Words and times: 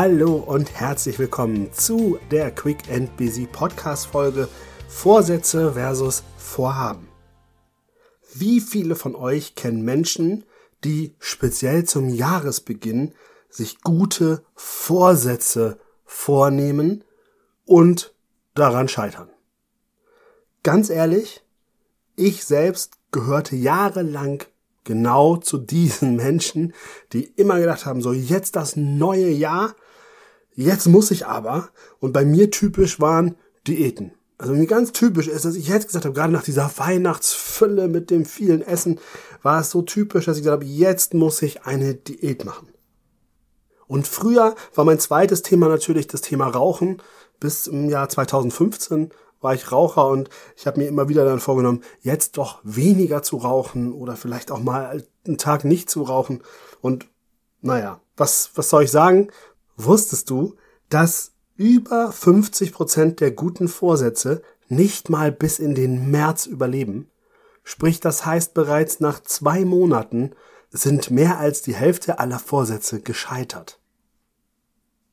Hallo 0.00 0.36
und 0.36 0.78
herzlich 0.78 1.18
willkommen 1.18 1.72
zu 1.72 2.20
der 2.30 2.52
Quick 2.52 2.88
and 2.88 3.16
Busy 3.16 3.48
Podcast 3.50 4.06
Folge 4.06 4.48
Vorsätze 4.86 5.72
versus 5.72 6.22
Vorhaben. 6.36 7.08
Wie 8.32 8.60
viele 8.60 8.94
von 8.94 9.16
euch 9.16 9.56
kennen 9.56 9.82
Menschen, 9.82 10.44
die 10.84 11.16
speziell 11.18 11.82
zum 11.82 12.10
Jahresbeginn 12.10 13.12
sich 13.50 13.80
gute 13.80 14.44
Vorsätze 14.54 15.80
vornehmen 16.04 17.02
und 17.64 18.14
daran 18.54 18.86
scheitern? 18.86 19.30
Ganz 20.62 20.90
ehrlich, 20.90 21.42
ich 22.14 22.44
selbst 22.44 22.92
gehörte 23.10 23.56
jahrelang 23.56 24.44
genau 24.84 25.38
zu 25.38 25.58
diesen 25.58 26.14
Menschen, 26.24 26.72
die 27.12 27.24
immer 27.24 27.58
gedacht 27.58 27.84
haben, 27.84 28.00
so 28.00 28.12
jetzt 28.12 28.54
das 28.54 28.76
neue 28.76 29.30
Jahr, 29.30 29.74
jetzt 30.64 30.86
muss 30.86 31.10
ich 31.10 31.26
aber, 31.26 31.68
und 32.00 32.12
bei 32.12 32.24
mir 32.24 32.50
typisch 32.50 33.00
waren 33.00 33.36
Diäten. 33.66 34.12
Also 34.38 34.52
mir 34.54 34.66
ganz 34.66 34.92
typisch 34.92 35.28
ist, 35.28 35.44
dass 35.44 35.54
ich 35.54 35.68
jetzt 35.68 35.86
gesagt 35.86 36.04
habe, 36.04 36.14
gerade 36.14 36.32
nach 36.32 36.42
dieser 36.42 36.70
Weihnachtsfülle 36.76 37.88
mit 37.88 38.10
dem 38.10 38.24
vielen 38.24 38.62
Essen, 38.62 39.00
war 39.42 39.60
es 39.60 39.70
so 39.70 39.82
typisch, 39.82 40.24
dass 40.26 40.36
ich 40.36 40.42
gesagt 40.42 40.62
habe, 40.62 40.70
jetzt 40.70 41.14
muss 41.14 41.42
ich 41.42 41.62
eine 41.64 41.94
Diät 41.94 42.44
machen. 42.44 42.68
Und 43.86 44.06
früher 44.06 44.54
war 44.74 44.84
mein 44.84 44.98
zweites 44.98 45.42
Thema 45.42 45.68
natürlich 45.68 46.08
das 46.08 46.20
Thema 46.20 46.48
Rauchen. 46.48 47.00
Bis 47.40 47.68
im 47.68 47.88
Jahr 47.88 48.08
2015 48.08 49.10
war 49.40 49.54
ich 49.54 49.70
Raucher 49.70 50.08
und 50.08 50.28
ich 50.56 50.66
habe 50.66 50.80
mir 50.80 50.88
immer 50.88 51.08
wieder 51.08 51.24
dann 51.24 51.38
vorgenommen, 51.38 51.82
jetzt 52.00 52.36
doch 52.36 52.60
weniger 52.64 53.22
zu 53.22 53.36
rauchen 53.36 53.92
oder 53.92 54.16
vielleicht 54.16 54.50
auch 54.50 54.60
mal 54.60 55.04
einen 55.24 55.38
Tag 55.38 55.64
nicht 55.64 55.88
zu 55.88 56.02
rauchen. 56.02 56.42
Und 56.80 57.06
naja, 57.60 58.00
was, 58.16 58.50
was 58.56 58.68
soll 58.68 58.84
ich 58.84 58.90
sagen? 58.90 59.28
Wusstest 59.78 60.28
du, 60.28 60.56
dass 60.90 61.32
über 61.56 62.10
50 62.10 62.72
Prozent 62.72 63.20
der 63.20 63.30
guten 63.30 63.68
Vorsätze 63.68 64.42
nicht 64.68 65.08
mal 65.08 65.30
bis 65.32 65.60
in 65.60 65.74
den 65.76 66.10
März 66.10 66.46
überleben? 66.46 67.08
Sprich, 67.62 68.00
das 68.00 68.26
heißt 68.26 68.54
bereits 68.54 68.98
nach 68.98 69.22
zwei 69.22 69.64
Monaten 69.64 70.32
sind 70.70 71.10
mehr 71.10 71.38
als 71.38 71.62
die 71.62 71.74
Hälfte 71.74 72.18
aller 72.18 72.40
Vorsätze 72.40 73.00
gescheitert. 73.00 73.80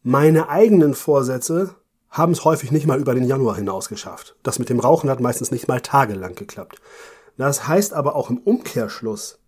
Meine 0.01 0.49
eigenen 0.49 0.95
Vorsätze 0.95 1.75
haben 2.09 2.31
es 2.31 2.43
häufig 2.43 2.71
nicht 2.71 2.87
mal 2.87 2.99
über 2.99 3.13
den 3.13 3.25
Januar 3.25 3.55
hinaus 3.55 3.87
geschafft. 3.87 4.35
Das 4.41 4.57
mit 4.57 4.69
dem 4.69 4.79
Rauchen 4.79 5.09
hat 5.11 5.19
meistens 5.19 5.51
nicht 5.51 5.67
mal 5.67 5.81
tagelang 5.81 6.33
geklappt. 6.33 6.81
Das 7.37 7.67
heißt 7.67 7.93
aber 7.93 8.15
auch 8.15 8.31
im 8.31 8.39
Umkehrschluss, 8.39 9.39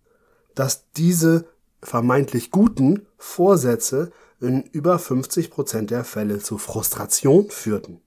dass 0.54 0.90
diese 0.92 1.46
vermeintlich 1.82 2.50
guten 2.50 3.06
Vorsätze 3.16 4.12
in 4.40 4.62
über 4.62 4.98
50 4.98 5.50
Prozent 5.50 5.90
der 5.90 6.04
Fälle 6.04 6.38
zu 6.38 6.58
Frustration 6.58 7.50
führten. 7.50 8.00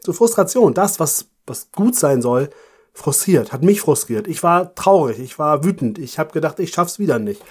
Zu 0.00 0.12
Frustration, 0.12 0.74
das, 0.74 1.00
was, 1.00 1.26
was 1.46 1.70
gut 1.72 1.96
sein 1.96 2.22
soll, 2.22 2.50
frustriert, 2.92 3.52
hat 3.52 3.62
mich 3.62 3.80
frustriert. 3.80 4.26
Ich 4.28 4.42
war 4.42 4.74
traurig, 4.74 5.18
ich 5.18 5.38
war 5.38 5.64
wütend, 5.64 5.98
ich 5.98 6.18
habe 6.18 6.32
gedacht, 6.32 6.58
ich 6.60 6.70
schaff's 6.70 6.98
wieder 6.98 7.18
nicht. 7.18 7.42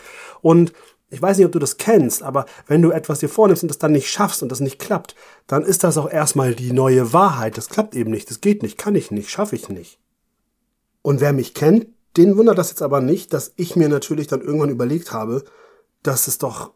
Und 0.42 0.74
ich 1.10 1.22
weiß 1.22 1.38
nicht, 1.38 1.46
ob 1.46 1.52
du 1.52 1.60
das 1.60 1.78
kennst, 1.78 2.24
aber 2.24 2.46
wenn 2.68 2.82
du 2.82 2.92
etwas 2.92 3.20
dir 3.20 3.30
vornimmst 3.30 3.64
und 3.64 3.70
das 3.70 3.78
dann 3.78 3.92
nicht 3.92 4.10
schaffst 4.10 4.42
und 4.42 4.50
das 4.52 4.60
nicht 4.60 4.80
klappt, 4.80 5.16
dann 5.48 5.64
ist 5.64 5.84
das 5.84 5.98
auch 5.98 6.10
erstmal 6.10 6.56
die 6.56 6.74
neue 6.74 7.14
Wahrheit. 7.14 7.58
Das 7.58 7.70
klappt 7.70 7.96
eben 7.96 8.12
nicht, 8.12 8.30
das 8.30 8.42
geht 8.42 8.64
nicht, 8.64 8.78
kann 8.78 8.96
ich 8.96 9.12
nicht, 9.12 9.30
schaffe 9.30 9.56
ich 9.56 9.70
nicht. 9.70 10.00
Und 11.02 11.22
wer 11.22 11.34
mich 11.34 11.54
kennt, 11.54 11.88
den 12.18 12.38
wundert 12.38 12.58
das 12.58 12.70
jetzt 12.70 12.82
aber 12.82 13.02
nicht, 13.02 13.34
dass 13.34 13.54
ich 13.56 13.76
mir 13.76 13.90
natürlich 13.90 14.28
dann 14.28 14.42
irgendwann 14.42 14.70
überlegt 14.70 15.12
habe, 15.12 15.44
dass 16.02 16.28
es 16.28 16.38
doch 16.38 16.72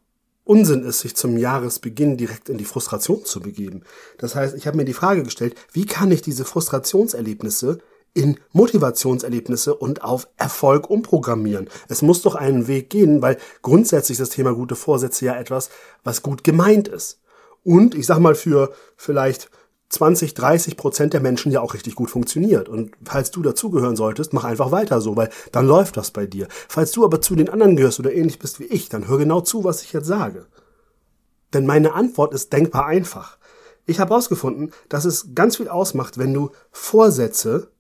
Unsinn 0.49 0.83
ist, 0.83 1.01
sich 1.01 1.15
zum 1.15 1.37
Jahresbeginn 1.37 2.17
direkt 2.17 2.49
in 2.49 2.57
die 2.57 2.65
Frustration 2.65 3.23
zu 3.23 3.39
begeben. 3.39 3.83
Das 4.17 4.33
heißt, 4.33 4.55
ich 4.55 4.65
habe 4.65 4.77
mir 4.77 4.85
die 4.85 4.93
Frage 4.93 5.21
gestellt, 5.21 5.53
wie 5.73 5.85
kann 5.85 6.09
ich 6.09 6.23
diese 6.23 6.43
Frustrationserlebnisse 6.43 7.77
in 8.15 8.39
Motivationserlebnisse 8.53 9.75
und 9.75 10.03
auf 10.03 10.27
Erfolg 10.37 10.89
umprogrammieren. 10.89 11.69
Es 11.87 12.01
muss 12.01 12.23
doch 12.23 12.33
einen 12.33 12.67
Weg 12.67 12.89
gehen, 12.89 13.21
weil 13.21 13.37
grundsätzlich 13.61 14.17
das 14.17 14.31
Thema 14.31 14.55
gute 14.55 14.75
Vorsätze 14.75 15.25
ja 15.25 15.35
etwas, 15.35 15.69
was 16.03 16.23
gut 16.23 16.43
gemeint 16.43 16.87
ist. 16.87 17.19
Und 17.63 17.93
ich 17.93 18.07
sag 18.07 18.17
mal 18.17 18.33
für 18.33 18.73
vielleicht 18.97 19.51
20, 19.89 20.35
30 20.35 20.77
Prozent 20.77 21.13
der 21.13 21.21
Menschen 21.21 21.51
ja 21.51 21.61
auch 21.61 21.73
richtig 21.73 21.95
gut 21.95 22.11
funktioniert. 22.11 22.69
Und 22.69 22.91
falls 23.03 23.31
du 23.31 23.41
dazugehören 23.41 23.95
solltest, 23.95 24.33
mach 24.33 24.43
einfach 24.43 24.71
weiter 24.71 25.01
so, 25.01 25.15
weil 25.15 25.29
dann 25.51 25.67
läuft 25.67 25.97
das 25.97 26.11
bei 26.11 26.27
dir. 26.27 26.47
Falls 26.67 26.91
du 26.91 27.03
aber 27.03 27.21
zu 27.21 27.35
den 27.35 27.49
anderen 27.49 27.75
gehörst 27.75 27.99
oder 27.99 28.13
ähnlich 28.13 28.37
bist 28.37 28.59
wie 28.59 28.65
ich, 28.65 28.89
dann 28.89 29.07
hör 29.07 29.17
genau 29.17 29.41
zu, 29.41 29.63
was 29.63 29.81
ich 29.81 29.93
jetzt 29.93 30.07
sage. 30.07 30.45
Denn 31.53 31.65
meine 31.65 31.93
Antwort 31.93 32.33
ist 32.33 32.53
denkbar 32.53 32.85
einfach. 32.85 33.37
Ich 33.87 33.99
habe 33.99 34.11
herausgefunden, 34.11 34.71
dass 34.87 35.05
es 35.05 35.33
ganz 35.33 35.57
viel 35.57 35.67
ausmacht, 35.67 36.19
wenn 36.19 36.33
du 36.33 36.51
Vorsätze 36.71 37.71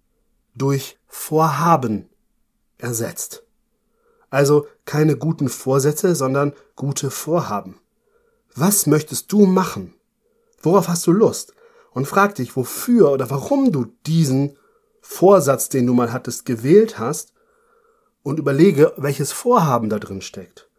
durch 0.55 0.97
Vorhaben 1.07 2.09
ersetzt. 2.79 3.43
Also 4.31 4.67
keine 4.85 5.15
guten 5.15 5.49
Vorsätze, 5.49 6.15
sondern 6.15 6.53
gute 6.75 7.11
Vorhaben. 7.11 7.79
Was 8.55 8.87
möchtest 8.87 9.31
du 9.31 9.45
machen? 9.45 9.93
Worauf 10.61 10.87
hast 10.87 11.05
du 11.05 11.11
Lust? 11.11 11.53
Und 11.91 12.05
frag 12.05 12.35
dich, 12.35 12.55
wofür 12.55 13.11
oder 13.11 13.29
warum 13.29 13.71
du 13.71 13.85
diesen 14.05 14.57
Vorsatz, 15.01 15.69
den 15.69 15.87
du 15.87 15.93
mal 15.93 16.13
hattest, 16.13 16.45
gewählt 16.45 16.99
hast 16.99 17.33
und 18.23 18.39
überlege, 18.39 18.93
welches 18.97 19.31
Vorhaben 19.31 19.89
da 19.89 19.99
drin 19.99 20.21
steckt. 20.21 20.69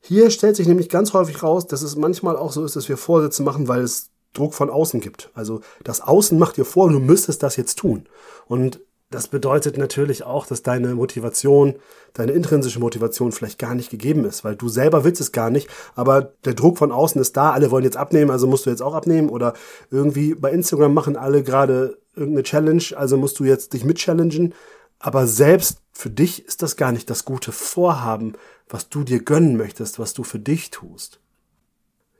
Hier 0.00 0.30
stellt 0.30 0.56
sich 0.56 0.66
nämlich 0.68 0.90
ganz 0.90 1.14
häufig 1.14 1.42
raus, 1.42 1.66
dass 1.66 1.80
es 1.80 1.96
manchmal 1.96 2.36
auch 2.36 2.52
so 2.52 2.64
ist, 2.64 2.76
dass 2.76 2.88
wir 2.88 2.98
Vorsätze 2.98 3.42
machen, 3.42 3.68
weil 3.68 3.82
es 3.82 4.10
Druck 4.34 4.52
von 4.52 4.68
außen 4.68 5.00
gibt. 5.00 5.30
Also 5.32 5.60
das 5.82 6.02
Außen 6.02 6.38
macht 6.38 6.58
dir 6.58 6.66
vor, 6.66 6.90
du 6.90 6.98
müsstest 6.98 7.42
das 7.42 7.56
jetzt 7.56 7.78
tun. 7.78 8.06
Und 8.46 8.80
das 9.10 9.28
bedeutet 9.28 9.78
natürlich 9.78 10.24
auch, 10.24 10.46
dass 10.46 10.62
deine 10.62 10.94
Motivation, 10.94 11.76
deine 12.14 12.32
intrinsische 12.32 12.80
Motivation 12.80 13.32
vielleicht 13.32 13.58
gar 13.58 13.74
nicht 13.74 13.90
gegeben 13.90 14.24
ist, 14.24 14.44
weil 14.44 14.56
du 14.56 14.68
selber 14.68 15.04
willst 15.04 15.20
es 15.20 15.30
gar 15.30 15.50
nicht, 15.50 15.68
aber 15.94 16.32
der 16.44 16.54
Druck 16.54 16.78
von 16.78 16.90
außen 16.90 17.20
ist 17.20 17.36
da, 17.36 17.52
alle 17.52 17.70
wollen 17.70 17.84
jetzt 17.84 17.96
abnehmen, 17.96 18.30
also 18.30 18.46
musst 18.46 18.66
du 18.66 18.70
jetzt 18.70 18.82
auch 18.82 18.94
abnehmen 18.94 19.28
oder 19.28 19.54
irgendwie 19.90 20.34
bei 20.34 20.50
Instagram 20.50 20.94
machen 20.94 21.16
alle 21.16 21.42
gerade 21.42 21.98
irgendeine 22.16 22.42
Challenge, 22.42 22.84
also 22.96 23.16
musst 23.16 23.38
du 23.38 23.44
jetzt 23.44 23.72
dich 23.72 23.84
mitchallengen, 23.84 24.54
aber 24.98 25.26
selbst 25.26 25.78
für 25.92 26.10
dich 26.10 26.44
ist 26.44 26.62
das 26.62 26.76
gar 26.76 26.90
nicht 26.90 27.08
das 27.10 27.24
gute 27.24 27.52
Vorhaben, 27.52 28.34
was 28.68 28.88
du 28.88 29.04
dir 29.04 29.22
gönnen 29.22 29.56
möchtest, 29.56 29.98
was 29.98 30.14
du 30.14 30.24
für 30.24 30.38
dich 30.38 30.70
tust. 30.70 31.20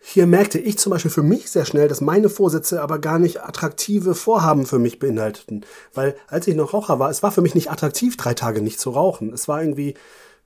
Hier 0.06 0.26
merkte 0.26 0.58
ich 0.58 0.78
zum 0.78 0.90
Beispiel 0.90 1.10
für 1.10 1.22
mich 1.22 1.50
sehr 1.50 1.64
schnell, 1.64 1.88
dass 1.88 2.02
meine 2.02 2.28
Vorsätze 2.28 2.82
aber 2.82 2.98
gar 2.98 3.18
nicht 3.18 3.42
attraktive 3.42 4.14
Vorhaben 4.14 4.66
für 4.66 4.78
mich 4.78 4.98
beinhalteten. 4.98 5.64
Weil 5.94 6.14
als 6.28 6.46
ich 6.46 6.54
noch 6.54 6.74
Raucher 6.74 6.98
war, 6.98 7.08
es 7.08 7.22
war 7.22 7.32
für 7.32 7.40
mich 7.40 7.54
nicht 7.54 7.70
attraktiv, 7.70 8.18
drei 8.18 8.34
Tage 8.34 8.60
nicht 8.60 8.78
zu 8.78 8.90
rauchen. 8.90 9.32
Es 9.32 9.48
war 9.48 9.62
irgendwie, 9.62 9.94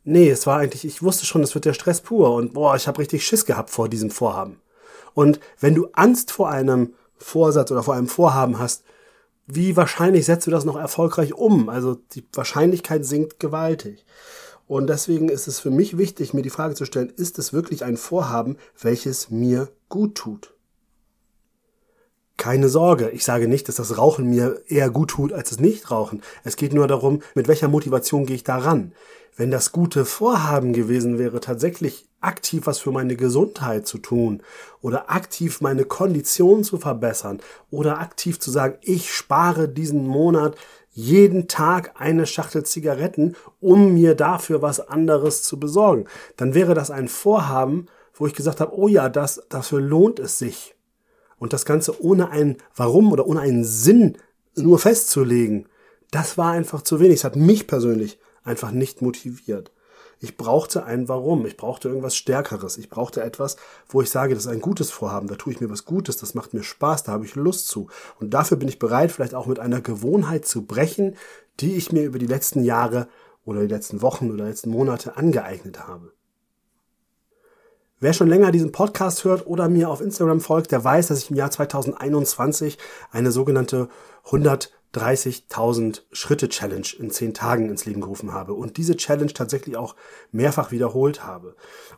nee, 0.05 0.31
es 0.31 0.47
war 0.47 0.59
eigentlich, 0.59 0.85
ich 0.85 1.03
wusste 1.03 1.27
schon, 1.27 1.43
es 1.43 1.57
wird 1.57 1.65
der 1.65 1.75
Stress 1.75 2.03
pur 2.03 2.35
und 2.37 2.55
boah, 2.55 2.77
ich 2.77 2.87
habe 2.87 3.01
richtig 3.01 3.27
Schiss 3.27 3.47
gehabt 3.47 3.71
vor 3.71 3.89
diesem 3.89 4.13
Vorhaben. 4.13 4.61
Und 5.13 5.41
wenn 5.59 5.75
du 5.75 5.89
Angst 5.93 6.31
vor 6.31 6.51
einem 6.51 6.95
Vorsatz 7.17 7.73
oder 7.73 7.83
vor 7.83 7.95
einem 7.95 8.07
Vorhaben 8.07 8.61
hast, 8.61 8.85
wie 9.49 9.77
wahrscheinlich 9.77 10.25
setzt 10.25 10.47
du 10.47 10.53
das 10.53 10.67
noch 10.67 10.77
erfolgreich 10.77 11.35
um? 11.35 11.69
Also 11.69 11.97
die 12.13 12.25
Wahrscheinlichkeit 12.33 13.05
sinkt 13.05 13.41
gewaltig. 13.41 14.05
Und 14.69 14.87
deswegen 14.87 15.31
ist 15.31 15.49
es 15.49 15.59
für 15.59 15.71
mich 15.71 15.97
wichtig, 15.97 16.35
mir 16.35 16.43
die 16.43 16.51
Frage 16.51 16.75
zu 16.75 16.85
stellen, 16.85 17.11
ist 17.17 17.39
es 17.39 17.55
wirklich 17.55 17.85
ein 17.85 17.97
Vorhaben, 17.97 18.59
welches 18.81 19.31
mir 19.31 19.71
gut 19.89 20.15
tut? 20.15 20.55
Keine 22.37 22.69
Sorge, 22.69 23.09
ich 23.11 23.25
sage 23.25 23.49
nicht, 23.49 23.69
dass 23.69 23.77
das 23.77 23.97
Rauchen 23.97 24.29
mir 24.29 24.63
eher 24.69 24.91
gut 24.91 25.11
tut 25.11 25.33
als 25.33 25.49
das 25.49 25.59
Nichtrauchen. 25.59 26.23
Es 26.45 26.57
geht 26.57 26.75
nur 26.75 26.87
darum, 26.87 27.23
mit 27.35 27.49
welcher 27.49 27.67
Motivation 27.67 28.27
gehe 28.27 28.37
ich 28.37 28.45
da 28.45 28.59
ran. 28.59 28.93
Wenn 29.37 29.51
das 29.51 29.73
gute 29.73 30.05
Vorhaben 30.05 30.73
gewesen 30.73 31.19
wäre, 31.19 31.41
tatsächlich 31.41 32.07
aktiv 32.21 32.67
was 32.67 32.79
für 32.79 32.93
meine 32.93 33.17
Gesundheit 33.17 33.87
zu 33.87 33.99
tun 33.99 34.43
oder 34.83 35.11
aktiv 35.11 35.61
meine 35.61 35.85
Kondition 35.85 36.63
zu 36.63 36.77
verbessern 36.77 37.41
oder 37.71 38.01
aktiv 38.01 38.39
zu 38.39 38.51
sagen, 38.51 38.77
ich 38.83 39.13
spare 39.13 39.69
diesen 39.69 40.07
Monat 40.07 40.57
jeden 40.99 41.47
Tag 41.47 41.93
eine 42.01 42.27
Schachtel 42.27 42.65
Zigaretten, 42.65 43.37
um 43.61 43.95
mir 43.95 44.17
dafür 44.17 44.63
was 44.63 44.81
anderes 44.81 45.45
zu 45.45 45.61
besorgen. 45.61 46.07
Dann 46.37 46.55
wäre 46.55 46.75
das 46.75 46.91
ein 46.91 47.07
Vorhaben, 47.07 47.87
wo 48.15 48.27
ich 48.27 48.35
gesagt 48.35 48.59
habe, 48.59 48.77
oh 48.77 48.89
ja, 48.89 49.09
das, 49.09 49.47
dafür 49.49 49.81
lohnt 49.81 50.19
es 50.19 50.41
sich. 50.41 50.75
Und 51.39 51.53
das 51.53 51.65
Ganze 51.65 52.03
ohne 52.03 52.31
ein 52.31 52.57
Warum 52.75 53.13
oder 53.13 53.29
ohne 53.29 53.39
einen 53.39 53.63
Sinn 53.63 54.19
nur 54.57 54.81
festzulegen, 54.81 55.69
das 56.11 56.37
war 56.37 56.51
einfach 56.51 56.83
zu 56.83 56.99
wenig. 56.99 57.19
Es 57.19 57.25
hat 57.25 57.37
mich 57.37 57.69
persönlich 57.69 58.19
einfach 58.43 58.73
nicht 58.73 59.01
motiviert. 59.01 59.71
Ich 60.21 60.37
brauchte 60.37 60.85
ein 60.85 61.09
Warum. 61.09 61.47
Ich 61.47 61.57
brauchte 61.57 61.89
irgendwas 61.89 62.17
Stärkeres. 62.17 62.77
Ich 62.77 62.89
brauchte 62.89 63.23
etwas, 63.23 63.57
wo 63.89 64.03
ich 64.03 64.11
sage, 64.11 64.35
das 64.35 64.47
ist 64.47 64.51
ein 64.51 64.61
gutes 64.61 64.91
Vorhaben. 64.91 65.29
Da 65.29 65.37
tue 65.37 65.53
ich 65.53 65.61
mir 65.61 65.71
was 65.71 65.85
Gutes. 65.85 66.17
Das 66.17 66.35
macht 66.35 66.55
mir 66.55 66.63
Spaß. 66.63 67.05
Da 67.05 67.13
habe 67.13 67.25
ich 67.25 67.35
Lust 67.35 67.69
zu. 67.69 67.89
Und 68.19 68.35
dafür 68.35 68.57
bin 68.57 68.69
ich 68.69 68.79
bereit, 68.79 69.13
vielleicht 69.13 69.35
auch 69.35 69.47
mit 69.47 69.59
einer 69.61 69.81
Gewohnheit 69.81 70.47
zu 70.47 70.65
brechen, 70.65 71.17
die 71.61 71.77
ich 71.77 71.93
mir 71.93 72.05
über 72.05 72.19
die 72.19 72.27
letzten 72.27 72.65
Jahre 72.65 73.09
oder 73.45 73.61
die 73.61 73.75
letzten 73.75 74.03
Wochen 74.03 74.31
oder 74.31 74.45
letzten 74.45 74.71
Monate 74.71 75.17
angeeignet 75.17 75.87
habe. 75.87 76.13
Wer 78.01 78.13
schon 78.13 78.29
länger 78.29 78.53
diesen 78.53 78.71
Podcast 78.71 79.25
hört 79.25 79.47
oder 79.47 79.69
mir 79.69 79.91
auf 79.91 80.01
Instagram 80.01 80.41
folgt, 80.41 80.71
der 80.71 80.85
weiß, 80.85 81.09
dass 81.09 81.19
ich 81.19 81.31
im 81.31 81.37
Jahr 81.37 81.51
2021 81.51 82.79
eine 83.11 83.33
sogenannte 83.33 83.89
130.000 84.95 86.03
Schritte 86.13 86.49
Challenge 86.49 86.87
in 86.99 87.11
10 87.11 87.35
Tagen 87.35 87.69
ins 87.69 87.85
Leben 87.85 88.01
gerufen 88.01 88.33
habe 88.33 88.55
und 88.55 88.77
diese 88.77 88.97
Challenge 88.97 89.33
tatsächlich 89.33 89.77
auch 89.77 89.95
mehrfach 90.33 90.71
wiederholt 90.71 91.25
habe. 91.25 91.55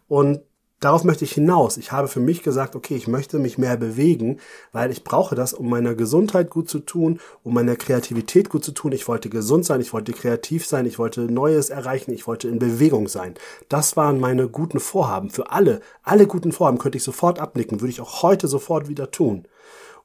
Und 0.09 0.41
darauf 0.81 1.05
möchte 1.05 1.25
ich 1.25 1.33
hinaus. 1.33 1.77
Ich 1.77 1.93
habe 1.93 2.09
für 2.09 2.21
mich 2.21 2.43
gesagt, 2.43 2.75
okay, 2.75 2.97
ich 2.97 3.07
möchte 3.07 3.39
mich 3.39 3.59
mehr 3.59 3.77
bewegen, 3.77 4.41
weil 4.73 4.91
ich 4.91 5.05
brauche 5.05 5.35
das, 5.35 5.53
um 5.53 5.69
meiner 5.69 5.95
Gesundheit 5.95 6.51
gut 6.51 6.69
zu 6.69 6.81
tun, 6.81 7.21
um 7.45 7.55
meiner 7.55 7.77
Kreativität 7.77 8.49
gut 8.49 8.65
zu 8.65 8.73
tun. 8.73 8.93
Ich 8.93 9.07
wollte 9.07 9.29
gesund 9.29 9.65
sein, 9.65 9.81
ich 9.81 9.93
wollte 9.93 10.13
kreativ 10.13 10.67
sein, 10.67 10.87
ich 10.87 10.99
wollte 10.99 11.21
Neues 11.23 11.71
erreichen, 11.71 12.13
ich 12.13 12.27
wollte 12.27 12.49
in 12.49 12.59
Bewegung 12.59 13.09
sein. 13.09 13.35
Das 13.69 13.97
waren 13.97 14.19
meine 14.19 14.49
guten 14.49 14.81
Vorhaben. 14.81 15.31
Für 15.31 15.53
alle, 15.53 15.81
alle 16.03 16.27
guten 16.27 16.51
Vorhaben 16.51 16.79
könnte 16.79 16.99
ich 16.99 17.05
sofort 17.05 17.39
abnicken, 17.39 17.81
würde 17.81 17.91
ich 17.91 18.01
auch 18.01 18.23
heute 18.23 18.49
sofort 18.49 18.89
wieder 18.89 19.11
tun. 19.11 19.47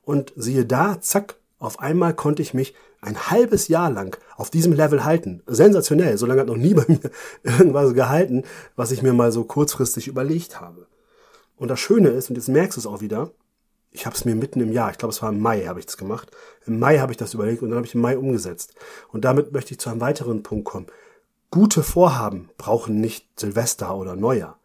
Und 0.03 0.33
siehe 0.35 0.65
da, 0.65 1.01
zack, 1.01 1.37
auf 1.57 1.79
einmal 1.79 2.13
konnte 2.13 2.41
ich 2.41 2.53
mich 2.53 2.75
ein 3.01 3.29
halbes 3.29 3.67
Jahr 3.67 3.89
lang 3.89 4.17
auf 4.35 4.49
diesem 4.49 4.73
Level 4.73 5.03
halten. 5.05 5.41
Sensationell. 5.47 6.17
So 6.17 6.25
lange 6.25 6.41
hat 6.41 6.47
noch 6.47 6.57
nie 6.57 6.73
bei 6.75 6.85
mir 6.87 6.99
irgendwas 7.43 7.93
gehalten, 7.93 8.43
was 8.75 8.91
ich 8.91 9.01
mir 9.01 9.13
mal 9.13 9.31
so 9.31 9.43
kurzfristig 9.43 10.07
überlegt 10.07 10.59
habe. 10.59 10.87
Und 11.55 11.69
das 11.69 11.79
Schöne 11.79 12.09
ist, 12.09 12.29
und 12.29 12.35
jetzt 12.35 12.49
merkst 12.49 12.75
du 12.75 12.81
es 12.81 12.87
auch 12.87 13.01
wieder, 13.01 13.31
ich 13.91 14.05
habe 14.05 14.15
es 14.15 14.25
mir 14.25 14.35
mitten 14.35 14.59
im 14.59 14.73
Jahr, 14.73 14.91
ich 14.91 14.97
glaube 14.97 15.13
es 15.13 15.21
war 15.21 15.29
im 15.29 15.39
Mai, 15.39 15.65
habe 15.65 15.79
ich 15.79 15.85
das 15.85 15.95
gemacht. 15.95 16.29
Im 16.65 16.79
Mai 16.79 16.99
habe 16.99 17.13
ich 17.13 17.17
das 17.17 17.33
überlegt 17.33 17.61
und 17.61 17.69
dann 17.69 17.77
habe 17.77 17.87
ich 17.87 17.95
im 17.95 18.01
Mai 18.01 18.17
umgesetzt. 18.17 18.73
Und 19.11 19.23
damit 19.23 19.53
möchte 19.53 19.71
ich 19.71 19.79
zu 19.79 19.89
einem 19.89 20.01
weiteren 20.01 20.43
Punkt 20.43 20.65
kommen. 20.65 20.87
Gute 21.49 21.83
Vorhaben 21.83 22.49
brauchen 22.57 22.99
nicht 22.99 23.39
Silvester 23.39 23.95
oder 23.95 24.17
Neujahr. 24.17 24.59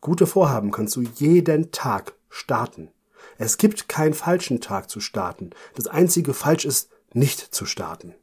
Gute 0.00 0.28
Vorhaben 0.28 0.70
kannst 0.70 0.94
du 0.94 1.00
jeden 1.00 1.72
Tag 1.72 2.14
starten. 2.28 2.90
Es 3.38 3.58
gibt 3.58 3.88
keinen 3.88 4.14
falschen 4.14 4.60
Tag 4.60 4.90
zu 4.90 5.00
starten. 5.00 5.50
Das 5.74 5.86
einzige 5.86 6.34
falsch 6.34 6.64
ist, 6.64 6.90
nicht 7.12 7.40
zu 7.40 7.66
starten. 7.66 8.14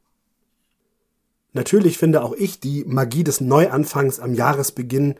Natürlich 1.53 1.97
finde 1.97 2.23
auch 2.23 2.33
ich 2.33 2.59
die 2.59 2.83
Magie 2.85 3.23
des 3.23 3.41
Neuanfangs 3.41 4.19
am 4.19 4.33
Jahresbeginn 4.33 5.15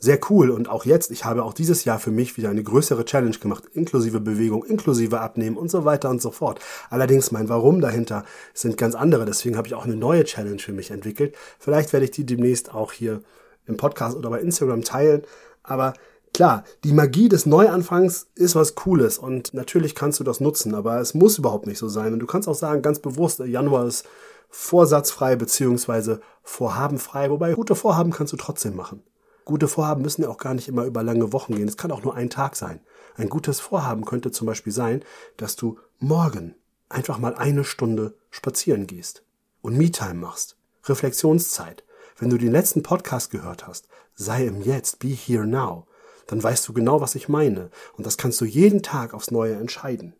sehr 0.00 0.18
cool 0.30 0.50
und 0.50 0.68
auch 0.68 0.86
jetzt, 0.86 1.10
ich 1.10 1.26
habe 1.26 1.44
auch 1.44 1.52
dieses 1.52 1.84
Jahr 1.84 1.98
für 1.98 2.10
mich 2.10 2.38
wieder 2.38 2.48
eine 2.48 2.62
größere 2.62 3.04
Challenge 3.04 3.36
gemacht, 3.36 3.64
inklusive 3.74 4.18
Bewegung, 4.18 4.64
inklusive 4.64 5.20
Abnehmen 5.20 5.58
und 5.58 5.70
so 5.70 5.84
weiter 5.84 6.08
und 6.08 6.22
so 6.22 6.30
fort. 6.30 6.58
Allerdings 6.88 7.32
mein 7.32 7.50
Warum 7.50 7.82
dahinter 7.82 8.24
sind 8.54 8.78
ganz 8.78 8.94
andere, 8.94 9.26
deswegen 9.26 9.58
habe 9.58 9.68
ich 9.68 9.74
auch 9.74 9.84
eine 9.84 9.96
neue 9.96 10.24
Challenge 10.24 10.58
für 10.58 10.72
mich 10.72 10.90
entwickelt. 10.90 11.34
Vielleicht 11.58 11.92
werde 11.92 12.04
ich 12.04 12.12
die 12.12 12.24
demnächst 12.24 12.74
auch 12.74 12.92
hier 12.92 13.22
im 13.66 13.76
Podcast 13.76 14.16
oder 14.16 14.30
bei 14.30 14.40
Instagram 14.40 14.82
teilen, 14.82 15.22
aber 15.62 15.92
Klar, 16.40 16.64
die 16.84 16.94
Magie 16.94 17.28
des 17.28 17.44
Neuanfangs 17.44 18.28
ist 18.34 18.54
was 18.54 18.74
Cooles 18.74 19.18
und 19.18 19.52
natürlich 19.52 19.94
kannst 19.94 20.20
du 20.20 20.24
das 20.24 20.40
nutzen, 20.40 20.74
aber 20.74 20.98
es 20.98 21.12
muss 21.12 21.36
überhaupt 21.36 21.66
nicht 21.66 21.76
so 21.76 21.86
sein. 21.86 22.14
Und 22.14 22.20
du 22.20 22.24
kannst 22.24 22.48
auch 22.48 22.54
sagen, 22.54 22.80
ganz 22.80 22.98
bewusst, 22.98 23.40
Januar 23.40 23.84
ist 23.84 24.06
vorsatzfrei 24.48 25.36
beziehungsweise 25.36 26.22
vorhabenfrei, 26.42 27.28
wobei 27.28 27.52
gute 27.52 27.74
Vorhaben 27.74 28.10
kannst 28.10 28.32
du 28.32 28.38
trotzdem 28.38 28.74
machen. 28.74 29.02
Gute 29.44 29.68
Vorhaben 29.68 30.00
müssen 30.00 30.22
ja 30.22 30.30
auch 30.30 30.38
gar 30.38 30.54
nicht 30.54 30.66
immer 30.66 30.86
über 30.86 31.02
lange 31.02 31.30
Wochen 31.34 31.56
gehen. 31.56 31.68
Es 31.68 31.76
kann 31.76 31.92
auch 31.92 32.04
nur 32.04 32.14
ein 32.14 32.30
Tag 32.30 32.56
sein. 32.56 32.80
Ein 33.16 33.28
gutes 33.28 33.60
Vorhaben 33.60 34.06
könnte 34.06 34.30
zum 34.30 34.46
Beispiel 34.46 34.72
sein, 34.72 35.04
dass 35.36 35.56
du 35.56 35.76
morgen 35.98 36.54
einfach 36.88 37.18
mal 37.18 37.34
eine 37.34 37.64
Stunde 37.64 38.14
spazieren 38.30 38.86
gehst 38.86 39.24
und 39.60 39.76
Me-Time 39.76 40.14
machst. 40.14 40.56
Reflexionszeit. 40.86 41.84
Wenn 42.18 42.30
du 42.30 42.38
den 42.38 42.50
letzten 42.50 42.82
Podcast 42.82 43.30
gehört 43.30 43.66
hast, 43.66 43.88
sei 44.14 44.46
im 44.46 44.62
Jetzt, 44.62 45.00
be 45.00 45.08
here 45.08 45.46
now 45.46 45.84
dann 46.30 46.42
weißt 46.42 46.68
du 46.68 46.72
genau, 46.72 47.00
was 47.00 47.16
ich 47.16 47.28
meine. 47.28 47.70
Und 47.96 48.06
das 48.06 48.16
kannst 48.16 48.40
du 48.40 48.44
jeden 48.44 48.82
Tag 48.82 49.14
aufs 49.14 49.32
Neue 49.32 49.54
entscheiden. 49.54 50.14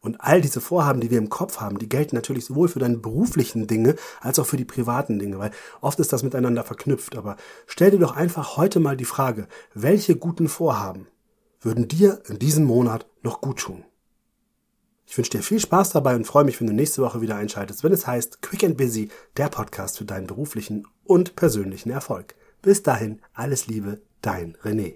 Und 0.00 0.20
all 0.20 0.40
diese 0.40 0.60
Vorhaben, 0.60 1.00
die 1.00 1.10
wir 1.10 1.18
im 1.18 1.30
Kopf 1.30 1.60
haben, 1.60 1.78
die 1.78 1.88
gelten 1.88 2.14
natürlich 2.14 2.44
sowohl 2.44 2.68
für 2.68 2.78
deine 2.78 2.98
beruflichen 2.98 3.66
Dinge 3.66 3.96
als 4.20 4.38
auch 4.38 4.46
für 4.46 4.58
die 4.58 4.66
privaten 4.66 5.18
Dinge, 5.18 5.38
weil 5.38 5.50
oft 5.80 5.98
ist 5.98 6.12
das 6.12 6.22
miteinander 6.22 6.62
verknüpft. 6.62 7.16
Aber 7.16 7.36
stell 7.66 7.90
dir 7.90 7.98
doch 7.98 8.14
einfach 8.14 8.56
heute 8.56 8.80
mal 8.80 8.96
die 8.96 9.06
Frage, 9.06 9.48
welche 9.72 10.14
guten 10.14 10.48
Vorhaben 10.48 11.08
würden 11.60 11.88
dir 11.88 12.22
in 12.28 12.38
diesem 12.38 12.64
Monat 12.64 13.06
noch 13.22 13.40
gut 13.40 13.60
tun? 13.60 13.82
Ich 15.06 15.16
wünsche 15.16 15.30
dir 15.30 15.42
viel 15.42 15.60
Spaß 15.60 15.90
dabei 15.90 16.14
und 16.14 16.26
freue 16.26 16.44
mich, 16.44 16.60
wenn 16.60 16.66
du 16.66 16.72
nächste 16.72 17.02
Woche 17.02 17.20
wieder 17.20 17.36
einschaltest, 17.36 17.82
wenn 17.82 17.92
es 17.92 18.06
heißt 18.06 18.42
Quick 18.42 18.62
and 18.62 18.76
Busy, 18.76 19.08
der 19.36 19.48
Podcast 19.48 19.98
für 19.98 20.04
deinen 20.04 20.26
beruflichen 20.26 20.86
und 21.04 21.34
persönlichen 21.34 21.90
Erfolg. 21.90 22.34
Bis 22.62 22.82
dahin, 22.82 23.20
alles 23.32 23.66
Liebe, 23.66 24.00
dein 24.24 24.56
René. 24.64 24.94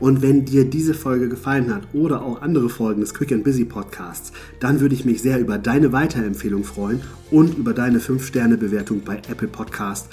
Und 0.00 0.22
wenn 0.22 0.44
dir 0.44 0.64
diese 0.64 0.94
Folge 0.94 1.28
gefallen 1.28 1.74
hat 1.74 1.82
oder 1.92 2.22
auch 2.22 2.40
andere 2.40 2.68
Folgen 2.68 3.00
des 3.00 3.14
Quick 3.14 3.32
and 3.32 3.42
Busy 3.42 3.64
Podcasts, 3.64 4.32
dann 4.60 4.80
würde 4.80 4.94
ich 4.94 5.04
mich 5.04 5.22
sehr 5.22 5.40
über 5.40 5.58
deine 5.58 5.92
Weiterempfehlung 5.92 6.62
freuen 6.62 7.00
und 7.32 7.58
über 7.58 7.74
deine 7.74 7.98
5-Sterne-Bewertung 7.98 9.02
bei 9.04 9.16
Apple 9.28 9.48
Podcast. 9.48 10.08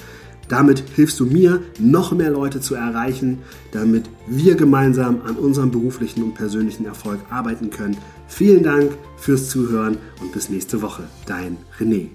Damit 0.47 0.83
hilfst 0.95 1.19
du 1.19 1.25
mir, 1.25 1.61
noch 1.79 2.11
mehr 2.11 2.31
Leute 2.31 2.61
zu 2.61 2.75
erreichen, 2.75 3.39
damit 3.71 4.09
wir 4.27 4.55
gemeinsam 4.55 5.21
an 5.25 5.35
unserem 5.35 5.71
beruflichen 5.71 6.23
und 6.23 6.35
persönlichen 6.35 6.85
Erfolg 6.85 7.19
arbeiten 7.29 7.69
können. 7.69 7.97
Vielen 8.27 8.63
Dank 8.63 8.91
fürs 9.17 9.49
Zuhören 9.49 9.97
und 10.21 10.31
bis 10.31 10.49
nächste 10.49 10.81
Woche. 10.81 11.03
Dein 11.25 11.57
René. 11.79 12.09